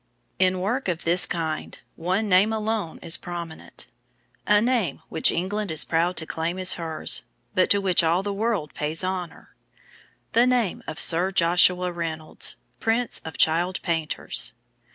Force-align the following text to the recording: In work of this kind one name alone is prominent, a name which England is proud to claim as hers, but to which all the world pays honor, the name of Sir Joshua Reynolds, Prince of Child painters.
In 0.39 0.61
work 0.61 0.87
of 0.87 1.03
this 1.03 1.27
kind 1.27 1.77
one 1.95 2.27
name 2.27 2.51
alone 2.51 2.97
is 3.03 3.17
prominent, 3.17 3.85
a 4.47 4.59
name 4.59 5.03
which 5.09 5.29
England 5.31 5.69
is 5.69 5.85
proud 5.85 6.17
to 6.17 6.25
claim 6.25 6.57
as 6.57 6.73
hers, 6.73 7.21
but 7.53 7.69
to 7.69 7.79
which 7.79 8.03
all 8.03 8.23
the 8.23 8.33
world 8.33 8.73
pays 8.73 9.03
honor, 9.03 9.55
the 10.31 10.47
name 10.47 10.81
of 10.87 10.99
Sir 10.99 11.29
Joshua 11.31 11.91
Reynolds, 11.91 12.55
Prince 12.79 13.21
of 13.23 13.37
Child 13.37 13.79
painters. 13.83 14.53